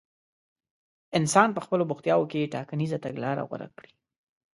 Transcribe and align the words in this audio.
انسان 1.19 1.49
په 1.53 1.61
خپلو 1.65 1.83
بوختياوو 1.89 2.29
کې 2.31 2.51
ټاکنيزه 2.55 2.97
تګلاره 3.05 3.41
غوره 3.49 3.67
کړي. 3.75 3.91